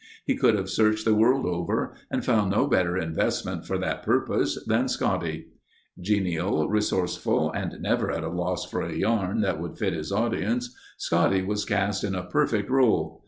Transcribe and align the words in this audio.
He 0.25 0.35
could 0.35 0.55
have 0.55 0.67
searched 0.71 1.05
the 1.05 1.13
world 1.13 1.45
over 1.45 1.93
and 2.09 2.25
found 2.25 2.49
no 2.49 2.65
better 2.65 2.97
investment 2.97 3.67
for 3.67 3.77
that 3.77 4.01
purpose 4.01 4.57
than 4.65 4.87
Scotty. 4.87 5.49
Genial, 5.99 6.67
resourceful, 6.67 7.51
and 7.51 7.79
never 7.79 8.09
at 8.11 8.23
a 8.23 8.27
loss 8.29 8.65
for 8.65 8.81
a 8.81 8.95
yarn 8.95 9.41
that 9.41 9.61
would 9.61 9.77
fit 9.77 9.93
his 9.93 10.11
audience, 10.11 10.75
Scotty 10.97 11.43
was 11.43 11.65
cast 11.65 12.03
in 12.03 12.15
a 12.15 12.23
perfect 12.25 12.67
role. 12.71 13.19